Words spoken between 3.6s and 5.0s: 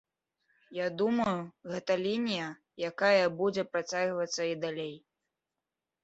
працягвацца і далей.